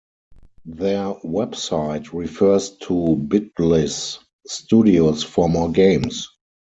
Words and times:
Their 0.65 1.13
website 1.23 2.11
refers 2.11 2.71
to 2.87 3.21
Bitbliss 3.27 4.17
Studios 4.47 5.23
for 5.23 5.47
more 5.47 5.71
games. 5.71 6.27